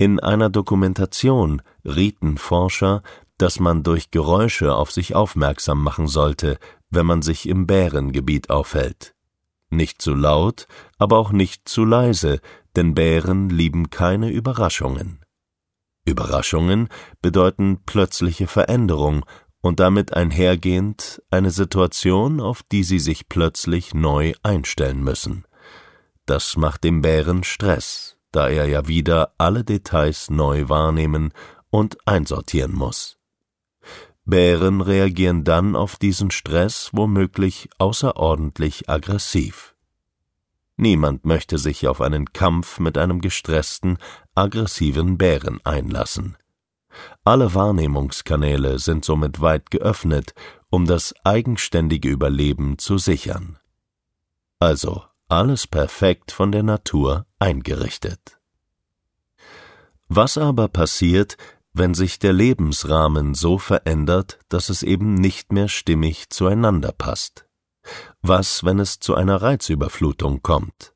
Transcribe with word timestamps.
In 0.00 0.18
einer 0.18 0.48
Dokumentation 0.48 1.60
rieten 1.84 2.38
Forscher, 2.38 3.02
dass 3.36 3.60
man 3.60 3.82
durch 3.82 4.10
Geräusche 4.10 4.74
auf 4.74 4.90
sich 4.90 5.14
aufmerksam 5.14 5.84
machen 5.84 6.06
sollte, 6.06 6.56
wenn 6.88 7.04
man 7.04 7.20
sich 7.20 7.46
im 7.46 7.66
Bärengebiet 7.66 8.48
aufhält. 8.48 9.14
Nicht 9.68 10.00
zu 10.00 10.14
laut, 10.14 10.68
aber 10.96 11.18
auch 11.18 11.32
nicht 11.32 11.68
zu 11.68 11.84
leise, 11.84 12.40
denn 12.76 12.94
Bären 12.94 13.50
lieben 13.50 13.90
keine 13.90 14.30
Überraschungen. 14.30 15.20
Überraschungen 16.06 16.88
bedeuten 17.20 17.82
plötzliche 17.84 18.46
Veränderung 18.46 19.26
und 19.60 19.80
damit 19.80 20.14
einhergehend 20.14 21.22
eine 21.30 21.50
Situation, 21.50 22.40
auf 22.40 22.62
die 22.62 22.84
sie 22.84 23.00
sich 23.00 23.28
plötzlich 23.28 23.92
neu 23.92 24.32
einstellen 24.42 25.04
müssen. 25.04 25.44
Das 26.24 26.56
macht 26.56 26.84
dem 26.84 27.02
Bären 27.02 27.44
Stress, 27.44 28.16
da 28.32 28.48
er 28.48 28.66
ja 28.66 28.86
wieder 28.86 29.34
alle 29.38 29.64
Details 29.64 30.30
neu 30.30 30.68
wahrnehmen 30.68 31.32
und 31.70 31.98
einsortieren 32.06 32.72
muss. 32.72 33.18
Bären 34.24 34.80
reagieren 34.80 35.44
dann 35.44 35.74
auf 35.74 35.96
diesen 35.96 36.30
Stress 36.30 36.90
womöglich 36.92 37.68
außerordentlich 37.78 38.88
aggressiv. 38.88 39.74
Niemand 40.76 41.24
möchte 41.24 41.58
sich 41.58 41.88
auf 41.88 42.00
einen 42.00 42.32
Kampf 42.32 42.78
mit 42.78 42.96
einem 42.96 43.20
gestressten, 43.20 43.98
aggressiven 44.34 45.18
Bären 45.18 45.60
einlassen. 45.64 46.36
Alle 47.24 47.54
Wahrnehmungskanäle 47.54 48.78
sind 48.78 49.04
somit 49.04 49.40
weit 49.40 49.70
geöffnet, 49.70 50.34
um 50.70 50.86
das 50.86 51.14
eigenständige 51.24 52.08
Überleben 52.08 52.78
zu 52.78 52.98
sichern. 52.98 53.58
Also 54.58 55.04
alles 55.30 55.66
perfekt 55.66 56.32
von 56.32 56.52
der 56.52 56.62
Natur 56.62 57.26
eingerichtet. 57.38 58.38
Was 60.08 60.38
aber 60.38 60.68
passiert, 60.68 61.36
wenn 61.72 61.94
sich 61.94 62.18
der 62.18 62.32
Lebensrahmen 62.32 63.34
so 63.34 63.58
verändert, 63.58 64.38
dass 64.48 64.68
es 64.68 64.82
eben 64.82 65.14
nicht 65.14 65.52
mehr 65.52 65.68
stimmig 65.68 66.30
zueinander 66.30 66.92
passt? 66.92 67.46
Was, 68.22 68.64
wenn 68.64 68.80
es 68.80 68.98
zu 68.98 69.14
einer 69.14 69.40
Reizüberflutung 69.40 70.42
kommt? 70.42 70.94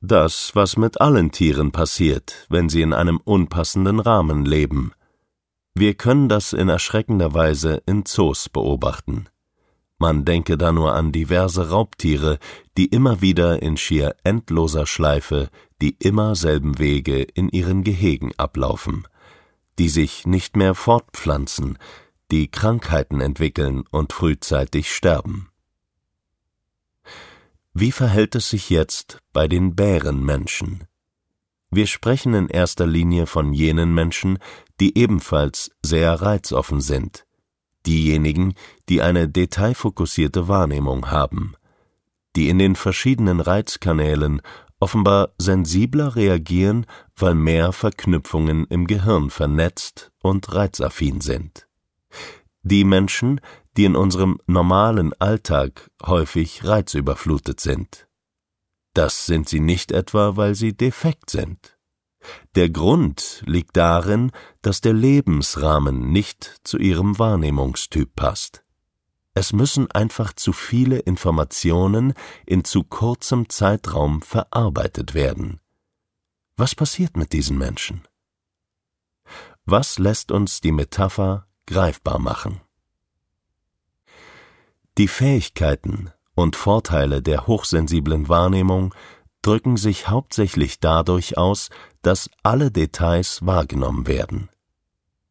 Das, 0.00 0.52
was 0.54 0.76
mit 0.76 1.00
allen 1.00 1.30
Tieren 1.30 1.72
passiert, 1.72 2.46
wenn 2.48 2.68
sie 2.68 2.82
in 2.82 2.92
einem 2.92 3.18
unpassenden 3.18 4.00
Rahmen 4.00 4.44
leben. 4.44 4.92
Wir 5.74 5.94
können 5.94 6.28
das 6.28 6.52
in 6.52 6.68
erschreckender 6.68 7.34
Weise 7.34 7.82
in 7.84 8.06
Zoos 8.06 8.48
beobachten. 8.48 9.28
Man 9.98 10.24
denke 10.24 10.58
da 10.58 10.72
nur 10.72 10.92
an 10.92 11.10
diverse 11.12 11.70
Raubtiere, 11.70 12.38
die 12.76 12.86
immer 12.86 13.22
wieder 13.22 13.62
in 13.62 13.76
schier 13.76 14.14
endloser 14.24 14.86
Schleife 14.86 15.48
die 15.80 15.96
immer 15.98 16.34
selben 16.34 16.78
Wege 16.78 17.22
in 17.22 17.48
ihren 17.48 17.84
Gehegen 17.84 18.32
ablaufen, 18.36 19.06
die 19.78 19.88
sich 19.88 20.26
nicht 20.26 20.56
mehr 20.56 20.74
fortpflanzen, 20.74 21.78
die 22.30 22.50
Krankheiten 22.50 23.20
entwickeln 23.20 23.84
und 23.90 24.12
frühzeitig 24.12 24.92
sterben. 24.92 25.48
Wie 27.74 27.92
verhält 27.92 28.34
es 28.34 28.48
sich 28.48 28.70
jetzt 28.70 29.20
bei 29.32 29.48
den 29.48 29.76
Bärenmenschen? 29.76 30.84
Wir 31.70 31.86
sprechen 31.86 32.32
in 32.32 32.48
erster 32.48 32.86
Linie 32.86 33.26
von 33.26 33.52
jenen 33.52 33.92
Menschen, 33.92 34.38
die 34.80 34.96
ebenfalls 34.96 35.70
sehr 35.82 36.14
reizoffen 36.22 36.80
sind, 36.80 37.25
diejenigen, 37.86 38.54
die 38.88 39.02
eine 39.02 39.28
detailfokussierte 39.28 40.48
Wahrnehmung 40.48 41.10
haben, 41.10 41.54
die 42.34 42.48
in 42.48 42.58
den 42.58 42.76
verschiedenen 42.76 43.40
Reizkanälen 43.40 44.42
offenbar 44.78 45.30
sensibler 45.38 46.16
reagieren, 46.16 46.86
weil 47.16 47.34
mehr 47.34 47.72
Verknüpfungen 47.72 48.66
im 48.66 48.86
Gehirn 48.86 49.30
vernetzt 49.30 50.12
und 50.22 50.54
reizaffin 50.54 51.20
sind. 51.20 51.66
Die 52.62 52.84
Menschen, 52.84 53.40
die 53.76 53.84
in 53.84 53.96
unserem 53.96 54.38
normalen 54.46 55.12
Alltag 55.14 55.90
häufig 56.04 56.64
reizüberflutet 56.64 57.60
sind. 57.60 58.08
Das 58.94 59.26
sind 59.26 59.48
sie 59.48 59.60
nicht 59.60 59.92
etwa, 59.92 60.36
weil 60.36 60.54
sie 60.54 60.76
defekt 60.76 61.30
sind. 61.30 61.75
Der 62.54 62.70
Grund 62.70 63.42
liegt 63.46 63.76
darin, 63.76 64.32
dass 64.62 64.80
der 64.80 64.92
Lebensrahmen 64.92 66.10
nicht 66.10 66.60
zu 66.64 66.78
ihrem 66.78 67.18
Wahrnehmungstyp 67.18 68.14
passt. 68.14 68.64
Es 69.34 69.52
müssen 69.52 69.90
einfach 69.90 70.32
zu 70.32 70.52
viele 70.54 70.98
Informationen 71.00 72.14
in 72.46 72.64
zu 72.64 72.84
kurzem 72.84 73.50
Zeitraum 73.50 74.22
verarbeitet 74.22 75.12
werden. 75.12 75.60
Was 76.56 76.74
passiert 76.74 77.18
mit 77.18 77.34
diesen 77.34 77.58
Menschen? 77.58 78.08
Was 79.66 79.98
lässt 79.98 80.32
uns 80.32 80.62
die 80.62 80.72
Metapher 80.72 81.46
greifbar 81.66 82.18
machen? 82.18 82.62
Die 84.96 85.08
Fähigkeiten 85.08 86.10
und 86.34 86.56
Vorteile 86.56 87.20
der 87.20 87.46
hochsensiblen 87.46 88.30
Wahrnehmung 88.30 88.94
drücken 89.46 89.76
sich 89.76 90.08
hauptsächlich 90.08 90.80
dadurch 90.80 91.38
aus, 91.38 91.70
dass 92.02 92.28
alle 92.42 92.72
Details 92.72 93.46
wahrgenommen 93.46 94.08
werden. 94.08 94.48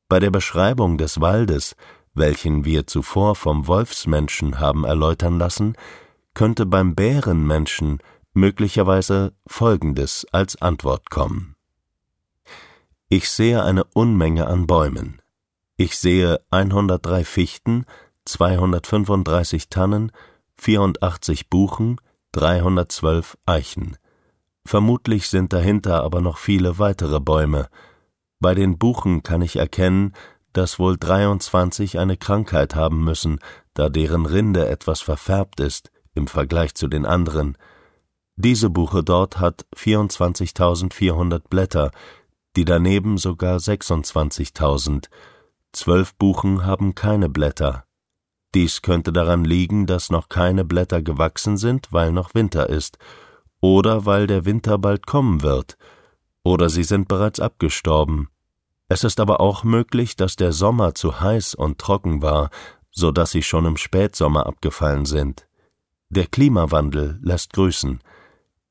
Bei 0.07 0.19
der 0.19 0.31
Beschreibung 0.31 0.97
des 0.97 1.19
Waldes, 1.19 1.75
welchen 2.13 2.63
wir 2.63 2.87
zuvor 2.87 3.35
vom 3.35 3.67
Wolfsmenschen 3.67 4.59
haben 4.59 4.85
erläutern 4.85 5.37
lassen, 5.37 5.75
könnte 6.33 6.65
beim 6.65 6.95
Bärenmenschen 6.95 7.99
möglicherweise 8.33 9.33
Folgendes 9.47 10.25
als 10.31 10.61
Antwort 10.61 11.09
kommen. 11.09 11.55
Ich 13.09 13.29
sehe 13.29 13.63
eine 13.63 13.83
Unmenge 13.83 14.47
an 14.47 14.65
Bäumen. 14.65 15.21
Ich 15.75 15.97
sehe 15.97 16.39
103 16.51 17.25
Fichten, 17.25 17.85
235 18.23 19.67
Tannen, 19.67 20.13
84 20.55 21.49
Buchen, 21.49 21.99
312 22.31 23.37
Eichen. 23.45 23.97
Vermutlich 24.65 25.29
sind 25.29 25.53
dahinter 25.53 26.03
aber 26.03 26.21
noch 26.21 26.37
viele 26.37 26.79
weitere 26.79 27.19
Bäume. 27.19 27.69
Bei 28.39 28.55
den 28.55 28.77
Buchen 28.77 29.21
kann 29.23 29.41
ich 29.41 29.57
erkennen, 29.57 30.13
dass 30.53 30.79
wohl 30.79 30.97
23 30.97 31.99
eine 31.99 32.17
Krankheit 32.17 32.75
haben 32.75 33.03
müssen, 33.03 33.39
da 33.73 33.89
deren 33.89 34.25
Rinde 34.25 34.67
etwas 34.67 35.01
verfärbt 35.01 35.59
ist 35.59 35.91
im 36.15 36.27
Vergleich 36.27 36.73
zu 36.75 36.87
den 36.87 37.05
anderen. 37.05 37.57
Diese 38.37 38.69
Buche 38.69 39.03
dort 39.03 39.39
hat 39.39 39.65
24.400 39.75 41.43
Blätter, 41.49 41.91
die 42.55 42.65
daneben 42.65 43.17
sogar 43.17 43.57
26.000. 43.57 45.09
Zwölf 45.73 46.15
Buchen 46.15 46.65
haben 46.65 46.95
keine 46.95 47.29
Blätter. 47.29 47.85
Dies 48.53 48.81
könnte 48.81 49.11
daran 49.11 49.43
liegen, 49.43 49.85
dass 49.85 50.09
noch 50.09 50.29
keine 50.29 50.63
Blätter 50.63 51.01
gewachsen 51.01 51.57
sind, 51.57 51.91
weil 51.91 52.13
noch 52.13 52.33
Winter 52.33 52.69
ist, 52.69 52.97
oder 53.65 54.05
weil 54.05 54.27
der 54.27 54.45
Winter 54.45 54.77
bald 54.77 55.07
kommen 55.07 55.41
wird, 55.41 55.75
oder 56.43 56.69
sie 56.69 56.83
sind 56.83 57.07
bereits 57.07 57.39
abgestorben. 57.39 58.29
Es 58.89 59.03
ist 59.03 59.19
aber 59.19 59.39
auch 59.39 59.63
möglich, 59.63 60.15
dass 60.15 60.35
der 60.35 60.51
Sommer 60.51 60.93
zu 60.93 61.19
heiß 61.19 61.55
und 61.55 61.79
trocken 61.79 62.21
war, 62.21 62.51
so 62.91 63.11
dass 63.11 63.31
sie 63.31 63.41
schon 63.41 63.65
im 63.65 63.77
Spätsommer 63.77 64.45
abgefallen 64.45 65.05
sind. 65.05 65.47
Der 66.09 66.27
Klimawandel 66.27 67.19
lässt 67.23 67.53
grüßen. 67.53 68.01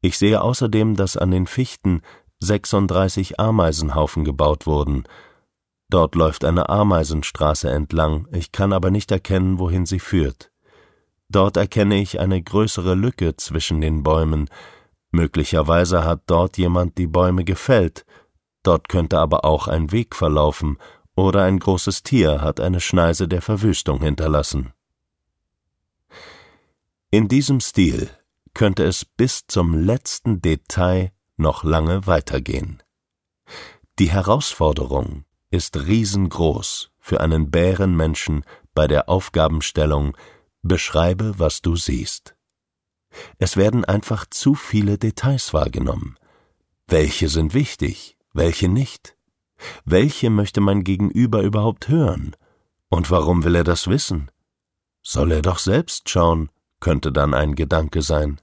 Ich 0.01 0.17
sehe 0.17 0.41
außerdem, 0.41 0.95
dass 0.95 1.17
an 1.17 1.33
den 1.33 1.49
Fichten 1.49 2.03
36 2.39 3.41
Ameisenhaufen 3.41 4.25
gebaut 4.25 4.65
wurden. 4.65 5.03
Dort 5.91 6.15
läuft 6.15 6.45
eine 6.45 6.69
Ameisenstraße 6.69 7.69
entlang, 7.69 8.29
ich 8.31 8.53
kann 8.53 8.73
aber 8.73 8.93
nicht 8.93 9.11
erkennen, 9.11 9.59
wohin 9.59 9.87
sie 9.87 9.99
führt. 9.99 10.53
Dort 11.29 11.57
erkenne 11.57 12.01
ich 12.01 12.21
eine 12.21 12.41
größere 12.41 12.95
Lücke 12.95 13.37
zwischen 13.37 13.81
den 13.81 14.05
Bäumen, 14.05 14.49
Möglicherweise 15.15 16.05
hat 16.05 16.23
dort 16.27 16.59
jemand 16.59 16.99
die 16.99 17.07
Bäume 17.07 17.45
gefällt, 17.45 18.05
dort 18.65 18.89
könnte 18.89 19.21
aber 19.21 19.45
auch 19.45 19.69
ein 19.69 19.93
Weg 19.93 20.17
verlaufen, 20.17 20.77
oder 21.15 21.45
ein 21.45 21.61
großes 21.61 22.03
Tier 22.03 22.41
hat 22.41 22.59
eine 22.59 22.81
Schneise 22.81 23.29
der 23.29 23.41
Verwüstung 23.41 24.03
hinterlassen. 24.03 24.73
In 27.13 27.29
diesem 27.29 27.61
Stil 27.61 28.11
könnte 28.55 28.83
es 28.83 29.05
bis 29.05 29.47
zum 29.47 29.79
letzten 29.79 30.43
Detail 30.43 31.13
noch 31.37 31.63
lange 31.63 32.09
weitergehen. 32.09 32.83
Die 34.01 34.11
Herausforderung 34.11 35.27
ist 35.49 35.77
riesengroß 35.77 36.91
für 36.99 37.21
einen 37.21 37.53
Bärenmenschen 37.53 38.45
bei 38.75 38.89
der 38.89 39.09
Aufgabenstellung 39.09 40.17
Beschreibe, 40.63 41.35
was 41.39 41.63
du 41.63 41.77
siehst. 41.77 42.35
Es 43.39 43.57
werden 43.57 43.85
einfach 43.85 44.27
zu 44.29 44.55
viele 44.55 44.99
Details 44.99 45.53
wahrgenommen. 45.53 46.17
Welche 46.87 47.29
sind 47.29 47.55
wichtig, 47.55 48.17
welche 48.33 48.69
nicht? 48.69 49.17
Welche 49.85 50.31
möchte 50.31 50.61
mein 50.61 50.85
Gegenüber 50.85 51.43
überhaupt 51.43 51.89
hören? 51.89 52.37
Und 52.89 53.11
warum 53.11 53.45
will 53.45 53.55
er 53.55 53.65
das 53.65 53.89
wissen? 53.89 54.31
Soll 55.03 55.33
er 55.33 55.43
doch 55.43 55.59
selbst 55.59 56.09
schauen, 56.09 56.51
könnte 56.81 57.13
dann 57.13 57.35
ein 57.35 57.55
Gedanke 57.55 58.03
sein. 58.03 58.41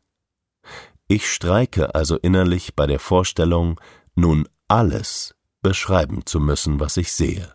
Ich 1.08 1.30
streike 1.32 1.94
also 1.94 2.18
innerlich 2.18 2.76
bei 2.76 2.88
der 2.88 3.00
Vorstellung, 3.00 3.80
nun 4.16 4.48
alles, 4.68 5.36
beschreiben 5.62 6.26
zu 6.26 6.40
müssen, 6.40 6.80
was 6.80 6.98
ich 6.98 7.12
sehe. 7.12 7.54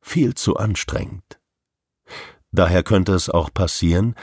Viel 0.00 0.34
zu 0.34 0.56
anstrengend. 0.56 1.40
Daher 2.52 2.82
könnte 2.82 3.12
es 3.12 3.28
auch 3.28 3.52
passieren, 3.52 4.14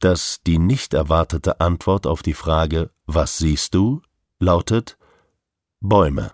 dass 0.00 0.40
die 0.46 0.58
nicht 0.58 0.94
erwartete 0.94 1.60
Antwort 1.60 2.06
auf 2.06 2.22
die 2.22 2.34
Frage 2.34 2.90
Was 3.06 3.38
siehst 3.38 3.74
du? 3.74 4.02
lautet 4.38 4.96
Bäume. 5.80 6.32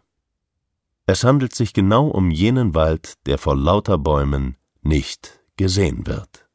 Es 1.06 1.22
handelt 1.22 1.54
sich 1.54 1.72
genau 1.72 2.08
um 2.08 2.30
jenen 2.30 2.74
Wald, 2.74 3.14
der 3.26 3.38
vor 3.38 3.56
lauter 3.56 3.98
Bäumen 3.98 4.56
nicht 4.82 5.40
gesehen 5.56 6.06
wird. 6.06 6.48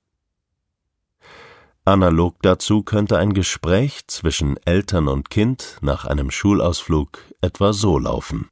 Analog 1.83 2.41
dazu 2.41 2.83
könnte 2.83 3.17
ein 3.17 3.33
Gespräch 3.33 4.05
zwischen 4.07 4.57
Eltern 4.65 5.07
und 5.07 5.29
Kind 5.29 5.77
nach 5.81 6.05
einem 6.05 6.29
Schulausflug 6.29 7.19
etwa 7.41 7.73
so 7.73 7.97
laufen. 7.97 8.49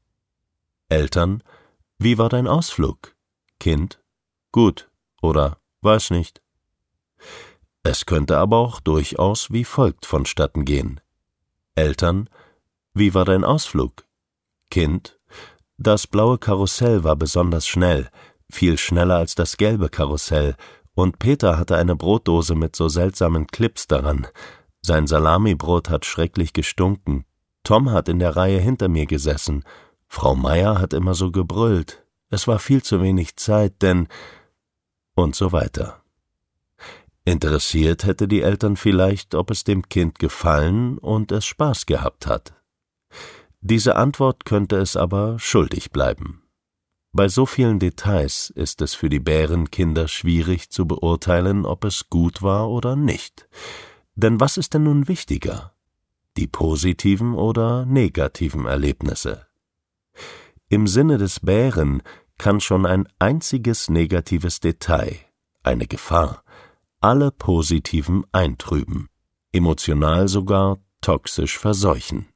Eltern, 0.88 1.44
wie 2.00 2.18
war 2.18 2.30
dein 2.30 2.48
Ausflug? 2.48 3.16
Kind, 3.60 4.02
gut 4.52 4.90
oder 5.22 5.58
weiß 5.82 6.12
nicht. 6.12 6.42
Es 7.84 8.06
könnte 8.06 8.38
aber 8.38 8.58
auch 8.58 8.80
durchaus 8.80 9.52
wie 9.52 9.64
folgt 9.64 10.06
vonstatten 10.06 10.66
gehen. 10.66 11.00
Eltern, 11.76 12.30
wie 12.94 13.14
war 13.14 13.26
dein 13.26 13.44
Ausflug? 13.44 14.06
Kind, 14.70 15.20
das 15.78 16.08
blaue 16.08 16.38
Karussell 16.38 17.06
war 17.06 17.16
besonders 17.16 17.66
schnell, 17.66 18.10
viel 18.52 18.78
schneller 18.78 19.16
als 19.16 19.36
das 19.36 19.56
gelbe 19.56 19.88
Karussell, 19.88 20.56
und 20.94 21.20
Peter 21.20 21.58
hatte 21.58 21.78
eine 21.78 21.96
Brotdose 21.96 22.54
mit 22.54 22.76
so 22.76 22.90
seltsamen 22.90 23.48
Clips 23.48 23.88
daran. 23.88 24.28
Sein 24.82 25.08
Salamibrot 25.08 25.90
hat 25.90 26.04
schrecklich 26.04 26.52
gestunken. 26.52 27.24
Tom 27.64 27.92
hat 27.92 28.10
in 28.10 28.20
der 28.20 28.36
Reihe 28.36 28.60
hinter 28.60 28.90
mir 28.90 29.06
gesessen. 29.06 29.64
Frau 30.08 30.36
Meier 30.36 30.80
hat 30.80 30.94
immer 30.94 31.14
so 31.14 31.32
gebrüllt. 31.32 32.04
Es 32.30 32.48
war 32.48 32.60
viel 32.60 32.84
zu 32.84 33.02
wenig 33.02 33.38
Zeit, 33.38 33.82
denn 33.82 34.10
und 35.16 35.36
so 35.36 35.54
weiter. 35.54 35.99
Interessiert 37.30 38.06
hätte 38.06 38.28
die 38.28 38.42
Eltern 38.42 38.76
vielleicht, 38.76 39.36
ob 39.36 39.52
es 39.52 39.64
dem 39.64 39.88
Kind 39.88 40.18
gefallen 40.18 40.98
und 40.98 41.32
es 41.32 41.46
Spaß 41.46 41.86
gehabt 41.86 42.26
hat. 42.26 42.56
Diese 43.62 43.98
Antwort 43.98 44.46
könnte 44.46 44.78
es 44.78 44.96
aber 44.96 45.38
schuldig 45.38 45.92
bleiben. 45.92 46.42
Bei 47.12 47.28
so 47.28 47.46
vielen 47.46 47.78
Details 47.78 48.50
ist 48.50 48.82
es 48.82 48.96
für 48.96 49.10
die 49.10 49.20
Bärenkinder 49.20 50.08
schwierig 50.08 50.72
zu 50.72 50.88
beurteilen, 50.88 51.68
ob 51.68 51.84
es 51.84 52.10
gut 52.10 52.42
war 52.42 52.68
oder 52.68 52.96
nicht. 52.96 53.48
Denn 54.16 54.40
was 54.40 54.58
ist 54.58 54.74
denn 54.74 54.84
nun 54.84 55.08
wichtiger? 55.08 55.76
Die 56.36 56.48
positiven 56.48 57.36
oder 57.36 57.86
negativen 57.86 58.66
Erlebnisse? 58.66 59.46
Im 60.68 60.88
Sinne 60.88 61.20
des 61.20 61.42
Bären 61.42 62.02
kann 62.40 62.60
schon 62.60 62.88
ein 62.88 63.08
einziges 63.20 63.88
negatives 63.88 64.62
Detail, 64.62 65.16
eine 65.62 65.86
Gefahr, 65.86 66.44
alle 67.02 67.32
positiven 67.32 68.26
eintrüben, 68.32 69.08
emotional 69.52 70.28
sogar 70.28 70.80
toxisch 71.02 71.58
verseuchen. 71.58 72.28